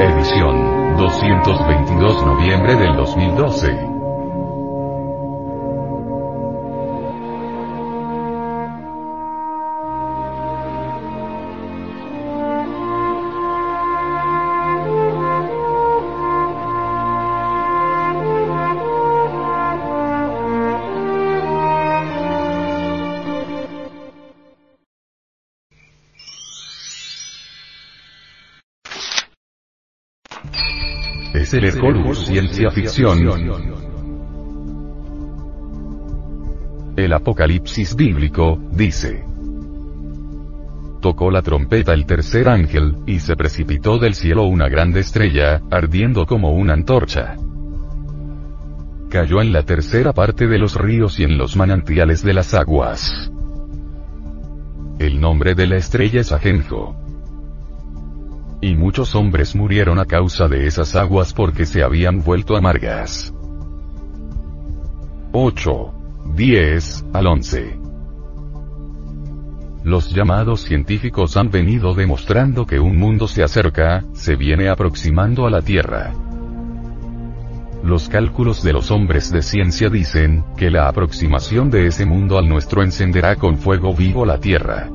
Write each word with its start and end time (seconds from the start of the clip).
Edición 0.00 0.96
222 0.96 2.24
noviembre 2.24 2.76
del 2.76 2.94
2012. 2.96 3.97
Es 31.38 31.54
el 31.54 31.66
Hercolus 31.66 32.26
Ciencia 32.26 32.68
Ficción. 32.72 33.20
El 36.96 37.12
Apocalipsis 37.12 37.94
bíblico, 37.94 38.58
dice. 38.72 39.24
Tocó 41.00 41.30
la 41.30 41.40
trompeta 41.42 41.94
el 41.94 42.06
tercer 42.06 42.48
ángel, 42.48 42.96
y 43.06 43.20
se 43.20 43.36
precipitó 43.36 43.98
del 43.98 44.14
cielo 44.14 44.46
una 44.46 44.68
grande 44.68 44.98
estrella, 44.98 45.62
ardiendo 45.70 46.26
como 46.26 46.54
una 46.54 46.72
antorcha. 46.72 47.36
Cayó 49.08 49.40
en 49.40 49.52
la 49.52 49.62
tercera 49.62 50.12
parte 50.12 50.48
de 50.48 50.58
los 50.58 50.74
ríos 50.74 51.20
y 51.20 51.22
en 51.22 51.38
los 51.38 51.54
manantiales 51.54 52.24
de 52.24 52.34
las 52.34 52.52
aguas. 52.52 53.30
El 54.98 55.20
nombre 55.20 55.54
de 55.54 55.68
la 55.68 55.76
estrella 55.76 56.20
es 56.20 56.32
Ajenjo. 56.32 57.07
Y 58.60 58.74
muchos 58.74 59.14
hombres 59.14 59.54
murieron 59.54 59.98
a 59.98 60.04
causa 60.04 60.48
de 60.48 60.66
esas 60.66 60.96
aguas 60.96 61.32
porque 61.32 61.64
se 61.64 61.82
habían 61.82 62.22
vuelto 62.22 62.56
amargas. 62.56 63.32
8. 65.32 65.94
10 66.34 67.04
al 67.12 67.26
11. 67.26 67.78
Los 69.84 70.10
llamados 70.12 70.62
científicos 70.62 71.36
han 71.36 71.50
venido 71.50 71.94
demostrando 71.94 72.66
que 72.66 72.80
un 72.80 72.96
mundo 72.96 73.28
se 73.28 73.44
acerca, 73.44 74.04
se 74.12 74.34
viene 74.34 74.68
aproximando 74.68 75.46
a 75.46 75.50
la 75.50 75.62
Tierra. 75.62 76.12
Los 77.84 78.08
cálculos 78.08 78.62
de 78.64 78.72
los 78.72 78.90
hombres 78.90 79.30
de 79.30 79.42
ciencia 79.42 79.88
dicen, 79.88 80.44
que 80.56 80.70
la 80.70 80.88
aproximación 80.88 81.70
de 81.70 81.86
ese 81.86 82.04
mundo 82.04 82.36
al 82.36 82.48
nuestro 82.48 82.82
encenderá 82.82 83.36
con 83.36 83.56
fuego 83.56 83.94
vivo 83.94 84.26
la 84.26 84.40
Tierra. 84.40 84.90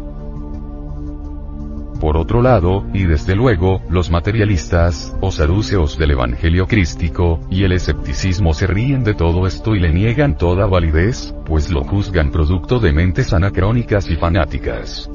Por 2.03 2.17
otro 2.17 2.41
lado, 2.41 2.85
y 2.93 3.03
desde 3.03 3.33
luego, 3.33 3.81
los 3.89 4.11
materialistas, 4.11 5.15
o 5.21 5.31
saduceos 5.31 5.97
del 5.97 6.11
Evangelio 6.11 6.67
crístico, 6.67 7.39
y 7.49 7.63
el 7.63 7.71
escepticismo 7.71 8.53
se 8.53 8.67
ríen 8.67 9.05
de 9.05 9.13
todo 9.13 9.47
esto 9.47 9.73
y 9.73 9.79
le 9.79 9.93
niegan 9.93 10.37
toda 10.37 10.65
validez, 10.65 11.33
pues 11.45 11.71
lo 11.71 11.85
juzgan 11.85 12.29
producto 12.29 12.79
de 12.81 12.91
mentes 12.91 13.31
anacrónicas 13.31 14.09
y 14.09 14.17
fanáticas. 14.17 15.09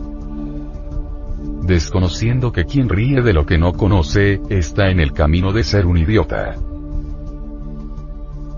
Desconociendo 1.61 2.53
que 2.53 2.65
quien 2.65 2.89
ríe 2.89 3.21
de 3.21 3.35
lo 3.35 3.45
que 3.45 3.59
no 3.59 3.75
conoce, 3.75 4.41
está 4.49 4.89
en 4.89 4.99
el 4.99 5.13
camino 5.13 5.53
de 5.53 5.65
ser 5.65 5.85
un 5.85 5.99
idiota. 5.99 6.55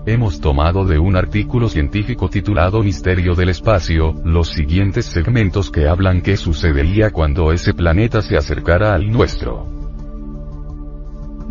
Hemos 0.03 0.41
tomado 0.41 0.83
de 0.83 0.97
un 0.97 1.15
artículo 1.15 1.69
científico 1.69 2.27
titulado 2.27 2.81
Misterio 2.81 3.35
del 3.35 3.49
Espacio, 3.49 4.15
los 4.25 4.49
siguientes 4.49 5.05
segmentos 5.05 5.69
que 5.69 5.87
hablan 5.87 6.21
qué 6.21 6.37
sucedería 6.37 7.11
cuando 7.11 7.51
ese 7.51 7.75
planeta 7.75 8.23
se 8.23 8.35
acercara 8.35 8.95
al 8.95 9.11
nuestro. 9.11 9.67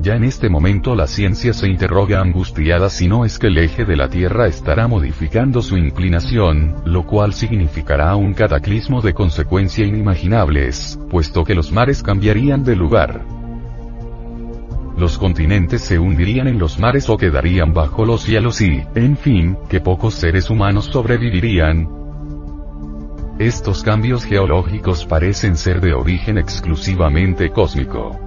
Ya 0.01 0.17
en 0.17 0.25
este 0.25 0.49
momento 0.49 0.97
la 0.97 1.07
ciencia 1.07 1.53
se 1.53 1.69
interroga 1.69 2.21
angustiada 2.21 2.91
si 2.91 3.07
no 3.07 3.25
es 3.25 3.39
que 3.39 3.47
el 3.47 3.59
eje 3.59 3.85
de 3.85 3.97
la 3.97 4.09
Tierra 4.09 4.49
estará 4.49 4.89
modificando 4.89 5.63
su 5.63 5.77
inclinación, 5.77 6.75
lo 6.85 7.07
cual 7.07 7.35
significará 7.35 8.17
un 8.17 8.35
cataclismo 8.35 9.01
de 9.01 9.15
consecuencia 9.15 9.87
inimaginables, 9.87 10.99
puesto 11.09 11.45
que 11.45 11.55
los 11.55 11.71
mares 11.71 12.03
cambiarían 12.03 12.65
de 12.65 12.75
lugar 12.75 13.40
los 15.01 15.19
continentes 15.19 15.81
se 15.81 15.99
hundirían 15.99 16.47
en 16.47 16.59
los 16.59 16.79
mares 16.79 17.09
o 17.09 17.17
quedarían 17.17 17.73
bajo 17.73 18.05
los 18.05 18.23
cielos 18.23 18.61
y, 18.61 18.83
en 18.95 19.17
fin, 19.17 19.57
que 19.69 19.81
pocos 19.81 20.15
seres 20.15 20.51
humanos 20.51 20.91
sobrevivirían. 20.93 21.89
Estos 23.39 23.83
cambios 23.83 24.25
geológicos 24.25 25.07
parecen 25.07 25.57
ser 25.57 25.81
de 25.81 25.95
origen 25.95 26.37
exclusivamente 26.37 27.51
cósmico. 27.51 28.21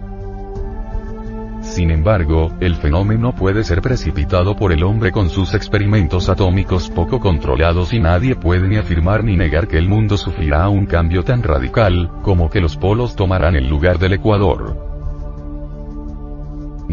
Sin 1.62 1.92
embargo, 1.92 2.52
el 2.60 2.76
fenómeno 2.76 3.34
puede 3.34 3.64
ser 3.64 3.82
precipitado 3.82 4.56
por 4.56 4.72
el 4.74 4.84
hombre 4.84 5.12
con 5.12 5.30
sus 5.30 5.54
experimentos 5.54 6.28
atómicos 6.28 6.90
poco 6.90 7.20
controlados 7.20 7.94
y 7.94 8.00
nadie 8.00 8.36
puede 8.36 8.68
ni 8.68 8.78
afirmar 8.78 9.24
ni 9.24 9.38
negar 9.38 9.68
que 9.68 9.78
el 9.78 9.88
mundo 9.88 10.18
sufrirá 10.18 10.68
un 10.70 10.88
cambio 10.88 11.24
tan 11.24 11.44
radical, 11.44 12.12
como 12.24 12.50
que 12.50 12.60
los 12.60 12.76
polos 12.76 13.16
tomarán 13.16 13.56
el 13.56 13.70
lugar 13.70 14.00
del 14.00 14.14
ecuador. 14.14 14.93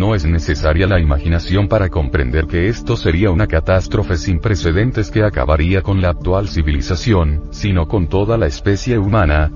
No 0.01 0.15
es 0.15 0.25
necesaria 0.25 0.87
la 0.87 0.99
imaginación 0.99 1.69
para 1.69 1.91
comprender 1.91 2.47
que 2.47 2.69
esto 2.69 2.97
sería 2.97 3.31
una 3.31 3.47
catástrofe 3.47 4.17
sin 4.17 4.39
precedentes 4.39 5.11
que 5.11 5.23
acabaría 5.23 5.83
con 5.83 6.01
la 6.01 6.09
actual 6.09 6.49
civilización, 6.49 7.43
sino 7.51 7.87
con 7.87 8.09
toda 8.09 8.39
la 8.39 8.47
especie 8.47 8.97
humana. 8.97 9.53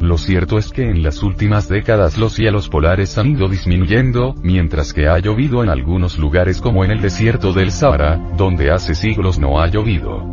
Lo 0.00 0.18
cierto 0.18 0.58
es 0.58 0.72
que 0.72 0.90
en 0.90 1.04
las 1.04 1.22
últimas 1.22 1.68
décadas 1.68 2.18
los 2.18 2.32
cielos 2.32 2.68
polares 2.68 3.16
han 3.18 3.28
ido 3.28 3.48
disminuyendo, 3.48 4.34
mientras 4.42 4.92
que 4.92 5.06
ha 5.06 5.20
llovido 5.20 5.62
en 5.62 5.68
algunos 5.68 6.18
lugares 6.18 6.60
como 6.60 6.84
en 6.84 6.90
el 6.90 7.00
desierto 7.00 7.52
del 7.52 7.70
Sahara, 7.70 8.20
donde 8.36 8.72
hace 8.72 8.96
siglos 8.96 9.38
no 9.38 9.60
ha 9.60 9.68
llovido. 9.68 10.26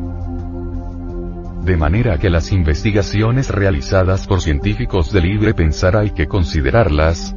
De 1.62 1.78
manera 1.78 2.18
que 2.18 2.31
las 2.31 2.52
investigaciones 2.52 3.52
realizadas 3.52 4.25
por 4.25 4.42
científicos 4.42 5.12
de 5.12 5.22
libre 5.22 5.54
pensar 5.54 5.96
hay 5.96 6.09
que 6.09 6.25
considerarlas, 6.25 7.36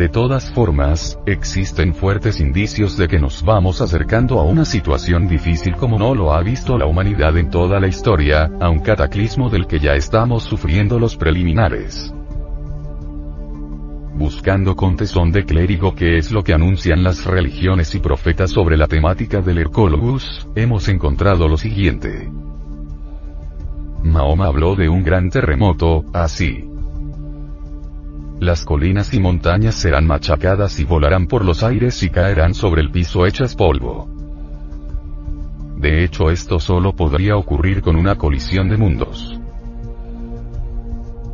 de 0.00 0.08
todas 0.08 0.50
formas, 0.52 1.18
existen 1.26 1.94
fuertes 1.94 2.40
indicios 2.40 2.96
de 2.96 3.06
que 3.06 3.18
nos 3.18 3.42
vamos 3.42 3.82
acercando 3.82 4.40
a 4.40 4.44
una 4.44 4.64
situación 4.64 5.28
difícil 5.28 5.76
como 5.76 5.98
no 5.98 6.14
lo 6.14 6.32
ha 6.32 6.42
visto 6.42 6.78
la 6.78 6.86
humanidad 6.86 7.36
en 7.36 7.50
toda 7.50 7.78
la 7.78 7.86
historia, 7.86 8.50
a 8.60 8.70
un 8.70 8.78
cataclismo 8.78 9.50
del 9.50 9.66
que 9.66 9.78
ya 9.78 9.92
estamos 9.92 10.44
sufriendo 10.44 10.98
los 10.98 11.18
preliminares. 11.18 12.14
Buscando 14.14 14.74
con 14.74 14.96
tesón 14.96 15.32
de 15.32 15.44
clérigo 15.44 15.94
qué 15.94 16.16
es 16.16 16.32
lo 16.32 16.42
que 16.42 16.54
anuncian 16.54 17.02
las 17.02 17.26
religiones 17.26 17.94
y 17.94 17.98
profetas 17.98 18.52
sobre 18.52 18.78
la 18.78 18.86
temática 18.86 19.42
del 19.42 19.58
Hercólogos, 19.58 20.48
hemos 20.54 20.88
encontrado 20.88 21.46
lo 21.46 21.58
siguiente. 21.58 22.26
Mahoma 24.02 24.46
habló 24.46 24.76
de 24.76 24.88
un 24.88 25.02
gran 25.02 25.28
terremoto, 25.28 26.06
así. 26.14 26.69
Las 28.40 28.64
colinas 28.64 29.12
y 29.12 29.20
montañas 29.20 29.74
serán 29.74 30.06
machacadas 30.06 30.80
y 30.80 30.84
volarán 30.84 31.26
por 31.26 31.44
los 31.44 31.62
aires 31.62 32.02
y 32.02 32.08
caerán 32.08 32.54
sobre 32.54 32.80
el 32.80 32.90
piso 32.90 33.26
hechas 33.26 33.54
polvo. 33.54 34.08
De 35.76 36.02
hecho 36.04 36.30
esto 36.30 36.58
solo 36.58 36.96
podría 36.96 37.36
ocurrir 37.36 37.82
con 37.82 37.96
una 37.96 38.14
colisión 38.14 38.70
de 38.70 38.78
mundos. 38.78 39.38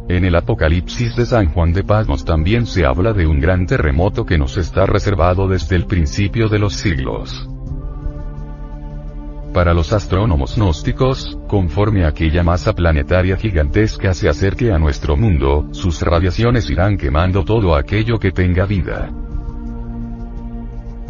En 0.09 0.25
el 0.25 0.35
Apocalipsis 0.35 1.15
de 1.15 1.27
San 1.27 1.53
Juan 1.53 1.73
de 1.73 1.85
Pasmos 1.85 2.25
también 2.25 2.67
se 2.67 2.85
habla 2.85 3.13
de 3.13 3.29
un 3.29 3.39
gran 3.39 3.67
terremoto 3.67 4.27
que 4.27 4.37
nos 4.37 4.57
está 4.57 4.85
reservado 4.85 5.47
desde 5.47 5.77
el 5.77 5.87
principio 5.87 6.49
de 6.49 6.59
los 6.59 6.75
siglos. 6.75 7.49
Para 9.57 9.73
los 9.73 9.91
astrónomos 9.95 10.57
gnósticos, 10.57 11.39
conforme 11.49 12.05
aquella 12.05 12.43
masa 12.43 12.75
planetaria 12.75 13.39
gigantesca 13.39 14.13
se 14.13 14.29
acerque 14.29 14.71
a 14.71 14.79
nuestro 14.79 15.17
mundo, 15.17 15.69
sus 15.73 16.03
radiaciones 16.03 16.69
irán 16.69 16.99
quemando 16.99 17.43
todo 17.43 17.75
aquello 17.75 18.19
que 18.19 18.33
tenga 18.33 18.67
vida. 18.67 19.11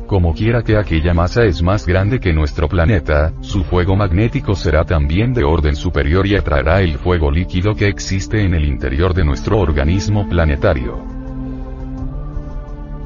Como 0.06 0.32
quiera 0.32 0.62
que 0.62 0.76
aquella 0.76 1.12
masa 1.12 1.42
es 1.42 1.60
más 1.60 1.84
grande 1.84 2.20
que 2.20 2.32
nuestro 2.32 2.68
planeta, 2.68 3.32
su 3.40 3.64
fuego 3.64 3.96
magnético 3.96 4.54
será 4.54 4.84
también 4.84 5.32
de 5.32 5.42
orden 5.42 5.74
superior 5.74 6.24
y 6.24 6.36
atraerá 6.36 6.82
el 6.82 6.98
fuego 6.98 7.32
líquido 7.32 7.74
que 7.74 7.88
existe 7.88 8.44
en 8.44 8.54
el 8.54 8.64
interior 8.64 9.12
de 9.12 9.24
nuestro 9.24 9.58
organismo 9.58 10.28
planetario. 10.28 11.16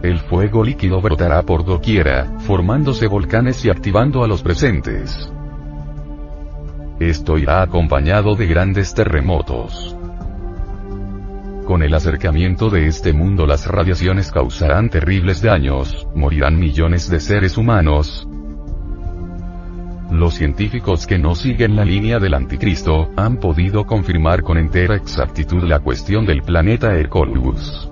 El 0.03 0.19
fuego 0.19 0.65
líquido 0.65 1.03
brotará 1.03 1.43
por 1.43 1.63
doquiera, 1.63 2.39
formándose 2.41 3.07
volcanes 3.07 3.63
y 3.67 3.71
activando 3.71 4.25
a 4.25 4.29
los 4.29 4.43
presentes. 4.43 5.31
Esto 7.01 7.39
irá 7.39 7.63
acompañado 7.63 8.37
de 8.37 8.47
grandes 8.47 8.95
terremotos. 8.95 9.97
Con 11.67 11.83
el 11.83 11.95
acercamiento 11.95 12.71
de 12.71 12.87
este 12.87 13.13
mundo 13.13 13.47
las 13.47 13.67
radiaciones 13.67 14.31
causarán 14.31 14.91
terribles 14.91 15.43
daños, 15.43 16.07
morirán 16.15 16.59
millones 16.59 17.11
de 17.11 17.19
seres 17.21 17.57
humanos, 17.57 18.29
los 20.11 20.35
científicos 20.35 21.07
que 21.07 21.19
no 21.19 21.37
siguen 21.37 21.77
la 21.77 21.85
línea 21.85 22.19
del 22.19 22.35
anticristo, 22.35 23.13
han 23.17 23.37
podido 23.37 23.87
confirmar 23.87 24.43
con 24.43 24.59
entera 24.59 24.97
exactitud 24.97 25.63
la 25.63 25.79
cuestión 25.79 26.27
del 26.27 26.43
planeta 26.43 26.93
Hercules. 26.95 27.89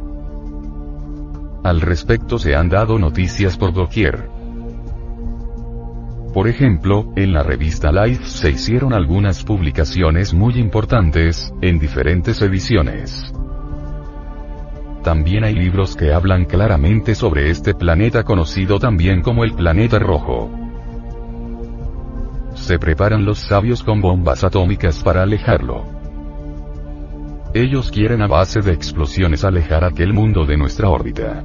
Al 1.62 1.81
respecto 1.81 2.38
se 2.38 2.56
han 2.56 2.69
dado 2.69 2.99
noticias 2.99 3.56
por 3.56 3.72
doquier. 3.72 4.38
Por 6.32 6.46
ejemplo, 6.46 7.10
en 7.16 7.32
la 7.32 7.42
revista 7.42 7.90
Life 7.90 8.25
se 8.26 8.50
hicieron 8.50 8.92
algunas 8.92 9.44
publicaciones 9.44 10.34
muy 10.34 10.54
importantes, 10.58 11.52
en 11.62 11.78
diferentes 11.78 12.42
ediciones. 12.42 13.32
También 15.02 15.44
hay 15.44 15.54
libros 15.54 15.96
que 15.96 16.12
hablan 16.12 16.44
claramente 16.44 17.14
sobre 17.14 17.50
este 17.50 17.75
planeta 17.75 18.25
conocido 18.25 18.78
también 18.78 19.22
como 19.22 19.42
el 19.42 19.54
planeta 19.54 19.98
rojo. 19.98 20.50
Se 22.54 22.78
preparan 22.78 23.24
los 23.24 23.38
sabios 23.38 23.82
con 23.82 24.02
bombas 24.02 24.44
atómicas 24.44 25.02
para 25.02 25.22
alejarlo. 25.22 25.86
Ellos 27.54 27.90
quieren 27.90 28.20
a 28.20 28.26
base 28.26 28.60
de 28.60 28.72
explosiones 28.72 29.44
alejar 29.44 29.82
aquel 29.82 30.12
mundo 30.12 30.44
de 30.44 30.58
nuestra 30.58 30.90
órbita. 30.90 31.42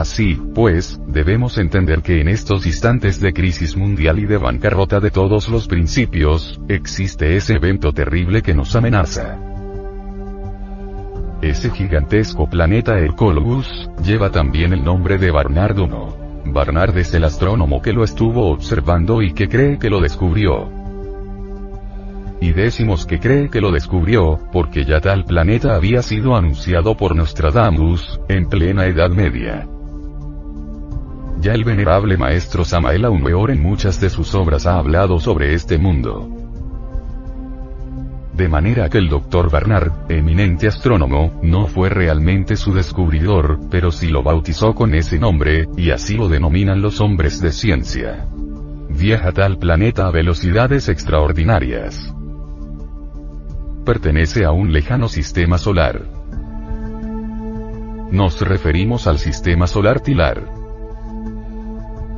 Así, 0.00 0.34
pues, 0.56 1.00
debemos 1.06 1.56
entender 1.56 2.02
que 2.02 2.20
en 2.20 2.26
estos 2.26 2.66
instantes 2.66 3.20
de 3.20 3.32
crisis 3.32 3.76
mundial 3.76 4.18
y 4.18 4.26
de 4.26 4.38
bancarrota 4.38 4.98
de 4.98 5.12
todos 5.12 5.48
los 5.48 5.68
principios, 5.68 6.60
existe 6.68 7.36
ese 7.36 7.54
evento 7.54 7.92
terrible 7.92 8.42
que 8.42 8.54
nos 8.54 8.74
amenaza. 8.74 9.38
Ese 11.42 11.70
gigantesco 11.70 12.50
planeta 12.50 12.98
Hercolobus, 12.98 13.88
lleva 14.02 14.30
también 14.30 14.72
el 14.72 14.82
nombre 14.82 15.16
de 15.16 15.30
Barnard 15.30 15.78
I. 15.78 16.50
Barnard 16.50 16.98
es 16.98 17.14
el 17.14 17.22
astrónomo 17.22 17.80
que 17.80 17.92
lo 17.92 18.02
estuvo 18.02 18.50
observando 18.50 19.22
y 19.22 19.32
que 19.32 19.48
cree 19.48 19.78
que 19.78 19.90
lo 19.90 20.00
descubrió. 20.00 20.72
Y 22.40 22.50
decimos 22.50 23.06
que 23.06 23.20
cree 23.20 23.48
que 23.48 23.60
lo 23.60 23.70
descubrió, 23.70 24.40
porque 24.52 24.84
ya 24.84 25.00
tal 25.00 25.24
planeta 25.24 25.76
había 25.76 26.02
sido 26.02 26.34
anunciado 26.34 26.96
por 26.96 27.14
Nostradamus, 27.14 28.20
en 28.28 28.48
plena 28.48 28.86
Edad 28.86 29.10
Media. 29.10 29.68
Ya 31.44 31.52
el 31.52 31.62
venerable 31.62 32.16
maestro 32.16 32.64
Samael 32.64 33.04
Aumeor 33.04 33.50
en 33.50 33.62
muchas 33.62 34.00
de 34.00 34.08
sus 34.08 34.34
obras 34.34 34.64
ha 34.64 34.78
hablado 34.78 35.20
sobre 35.20 35.52
este 35.52 35.76
mundo. 35.76 36.26
De 38.32 38.48
manera 38.48 38.88
que 38.88 38.96
el 38.96 39.10
Dr. 39.10 39.50
Barnard, 39.50 39.92
eminente 40.10 40.68
astrónomo, 40.68 41.38
no 41.42 41.66
fue 41.66 41.90
realmente 41.90 42.56
su 42.56 42.72
descubridor, 42.72 43.60
pero 43.70 43.92
sí 43.92 44.08
lo 44.08 44.22
bautizó 44.22 44.74
con 44.74 44.94
ese 44.94 45.18
nombre, 45.18 45.68
y 45.76 45.90
así 45.90 46.16
lo 46.16 46.28
denominan 46.28 46.80
los 46.80 47.02
hombres 47.02 47.42
de 47.42 47.52
ciencia. 47.52 48.26
Viaja 48.88 49.30
tal 49.32 49.58
planeta 49.58 50.06
a 50.06 50.10
velocidades 50.10 50.88
extraordinarias. 50.88 52.10
Pertenece 53.84 54.46
a 54.46 54.52
un 54.52 54.72
lejano 54.72 55.10
sistema 55.10 55.58
solar. 55.58 56.06
Nos 58.10 58.40
referimos 58.40 59.06
al 59.06 59.18
sistema 59.18 59.66
solar 59.66 60.00
Tilar 60.00 60.63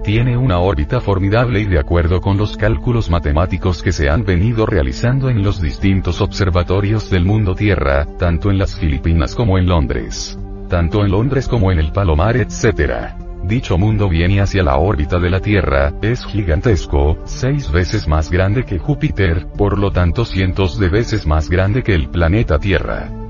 tiene 0.06 0.36
una 0.36 0.60
órbita 0.60 1.00
formidable 1.00 1.58
y 1.58 1.64
de 1.64 1.80
acuerdo 1.80 2.20
con 2.20 2.36
los 2.36 2.56
cálculos 2.56 3.10
matemáticos 3.10 3.82
que 3.82 3.90
se 3.90 4.08
han 4.08 4.24
venido 4.24 4.64
realizando 4.64 5.30
en 5.30 5.42
los 5.42 5.60
distintos 5.60 6.20
observatorios 6.20 7.10
del 7.10 7.24
mundo 7.24 7.56
Tierra, 7.56 8.06
tanto 8.16 8.52
en 8.52 8.56
las 8.56 8.76
Filipinas 8.76 9.34
como 9.34 9.58
en 9.58 9.66
Londres. 9.66 10.38
Tanto 10.68 11.04
en 11.04 11.10
Londres 11.10 11.48
como 11.48 11.72
en 11.72 11.80
el 11.80 11.90
Palomar, 11.90 12.36
etc. 12.36 13.16
Dicho 13.42 13.78
mundo 13.78 14.08
viene 14.08 14.40
hacia 14.40 14.62
la 14.62 14.76
órbita 14.76 15.18
de 15.18 15.28
la 15.28 15.40
Tierra, 15.40 15.92
es 16.00 16.24
gigantesco, 16.24 17.18
seis 17.24 17.72
veces 17.72 18.06
más 18.06 18.30
grande 18.30 18.62
que 18.62 18.78
Júpiter, 18.78 19.48
por 19.58 19.76
lo 19.76 19.90
tanto 19.90 20.24
cientos 20.24 20.78
de 20.78 20.88
veces 20.88 21.26
más 21.26 21.50
grande 21.50 21.82
que 21.82 21.96
el 21.96 22.08
planeta 22.10 22.60
Tierra 22.60 23.25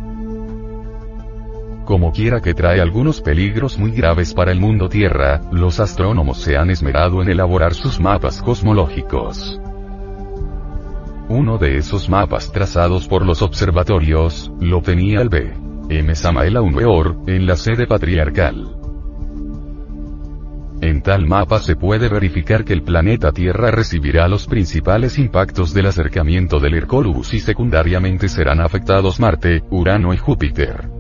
como 1.87 2.13
quiera 2.13 2.43
que 2.43 2.53
trae 2.53 2.81
algunos 2.81 3.23
peligros 3.23 3.79
muy 3.79 3.93
graves 3.93 4.35
para 4.35 4.53
el 4.53 4.61
mundo 4.61 4.91
Tierra, 4.91 5.41
los 5.53 5.81
astrónomos 5.81 6.39
se 6.39 6.59
han 6.59 6.69
esmerado 6.69 7.23
en 7.23 7.31
elaborar 7.31 7.73
sus 7.73 7.99
mapas 8.01 8.43
cosmológicos. 8.43 9.59
Uno 11.29 11.59
de 11.59 11.79
esos 11.79 12.11
mapas 12.11 12.53
trazados 12.53 13.09
por 13.09 13.25
los 13.25 13.41
observatorios, 13.41 14.53
lo 14.61 14.83
tenía 14.83 15.23
el 15.23 15.29
B. 15.29 15.55
M. 15.89 16.15
Samael 16.15 16.57
Aumeor, 16.57 17.17
en 17.29 17.47
la 17.47 17.57
sede 17.57 17.87
patriarcal. 17.87 18.77
En 20.81 21.03
tal 21.03 21.27
mapa 21.27 21.61
se 21.61 21.77
puede 21.77 22.09
verificar 22.09 22.65
que 22.65 22.73
el 22.73 22.83
planeta 22.83 23.31
Tierra 23.33 23.71
recibirá 23.71 24.29
los 24.29 24.47
principales 24.47 25.19
impactos 25.19 25.73
del 25.73 25.87
acercamiento 25.87 26.59
del 26.59 26.75
Hercolubus 26.75 27.33
y 27.33 27.41
secundariamente 27.41 28.29
serán 28.29 28.61
afectados 28.61 29.21
Marte, 29.21 29.63
Urano 29.71 30.13
y 30.13 30.19
Júpiter. 30.19 30.96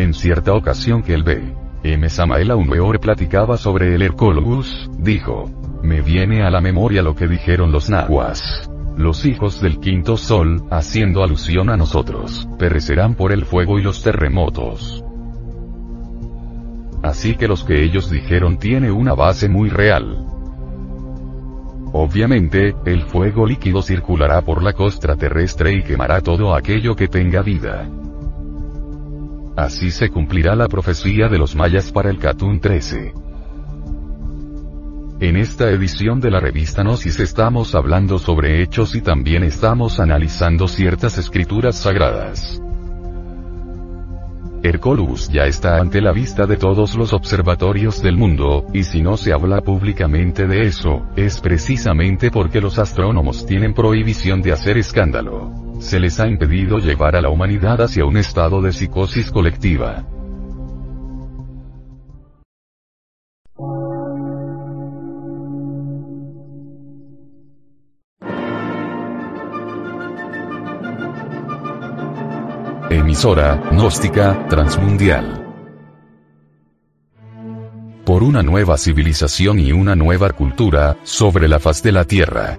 En 0.00 0.14
cierta 0.14 0.54
ocasión 0.54 1.02
que 1.02 1.12
el 1.12 1.24
B. 1.24 1.54
M. 1.82 2.08
Samael 2.08 2.50
Aumeor 2.52 2.98
platicaba 3.00 3.58
sobre 3.58 3.94
el 3.94 4.00
Hercolobus, 4.00 4.90
dijo, 4.98 5.50
me 5.82 6.00
viene 6.00 6.42
a 6.42 6.48
la 6.48 6.62
memoria 6.62 7.02
lo 7.02 7.14
que 7.14 7.28
dijeron 7.28 7.70
los 7.70 7.90
nahuas. 7.90 8.70
Los 8.96 9.26
hijos 9.26 9.60
del 9.60 9.78
quinto 9.78 10.16
sol, 10.16 10.62
haciendo 10.70 11.22
alusión 11.22 11.68
a 11.68 11.76
nosotros, 11.76 12.48
perecerán 12.58 13.14
por 13.14 13.30
el 13.30 13.44
fuego 13.44 13.78
y 13.78 13.82
los 13.82 14.02
terremotos. 14.02 15.04
Así 17.02 17.34
que 17.34 17.46
los 17.46 17.62
que 17.62 17.84
ellos 17.84 18.10
dijeron 18.10 18.58
tiene 18.58 18.90
una 18.90 19.12
base 19.12 19.50
muy 19.50 19.68
real. 19.68 20.24
Obviamente, 21.92 22.74
el 22.86 23.02
fuego 23.02 23.44
líquido 23.44 23.82
circulará 23.82 24.40
por 24.40 24.62
la 24.62 24.72
costra 24.72 25.14
terrestre 25.16 25.74
y 25.74 25.82
quemará 25.82 26.22
todo 26.22 26.54
aquello 26.54 26.96
que 26.96 27.06
tenga 27.06 27.42
vida. 27.42 27.86
Así 29.60 29.90
se 29.90 30.08
cumplirá 30.08 30.56
la 30.56 30.68
profecía 30.68 31.28
de 31.28 31.36
los 31.36 31.54
mayas 31.54 31.92
para 31.92 32.08
el 32.08 32.18
Catún 32.18 32.60
13. 32.60 33.12
En 35.20 35.36
esta 35.36 35.68
edición 35.70 36.18
de 36.18 36.30
la 36.30 36.40
revista 36.40 36.82
Gnosis 36.82 37.20
estamos 37.20 37.74
hablando 37.74 38.18
sobre 38.18 38.62
hechos 38.62 38.94
y 38.94 39.02
también 39.02 39.42
estamos 39.42 40.00
analizando 40.00 40.66
ciertas 40.66 41.18
escrituras 41.18 41.76
sagradas. 41.76 42.58
Hercolus 44.62 45.28
ya 45.28 45.44
está 45.44 45.76
ante 45.76 46.00
la 46.00 46.12
vista 46.12 46.46
de 46.46 46.56
todos 46.56 46.94
los 46.94 47.12
observatorios 47.12 48.02
del 48.02 48.16
mundo, 48.16 48.64
y 48.72 48.84
si 48.84 49.02
no 49.02 49.18
se 49.18 49.34
habla 49.34 49.60
públicamente 49.60 50.46
de 50.46 50.62
eso, 50.62 51.06
es 51.16 51.38
precisamente 51.38 52.30
porque 52.30 52.62
los 52.62 52.78
astrónomos 52.78 53.44
tienen 53.44 53.74
prohibición 53.74 54.40
de 54.40 54.52
hacer 54.52 54.78
escándalo 54.78 55.69
se 55.80 55.98
les 55.98 56.20
ha 56.20 56.28
impedido 56.28 56.78
llevar 56.78 57.16
a 57.16 57.22
la 57.22 57.30
humanidad 57.30 57.80
hacia 57.80 58.04
un 58.04 58.16
estado 58.16 58.60
de 58.60 58.72
psicosis 58.72 59.30
colectiva. 59.30 60.06
Emisora, 72.90 73.62
gnóstica, 73.70 74.46
transmundial. 74.48 75.46
Por 78.04 78.22
una 78.22 78.42
nueva 78.42 78.76
civilización 78.76 79.60
y 79.60 79.72
una 79.72 79.94
nueva 79.94 80.30
cultura, 80.30 80.96
sobre 81.04 81.48
la 81.48 81.58
faz 81.58 81.82
de 81.82 81.92
la 81.92 82.04
Tierra. 82.04 82.58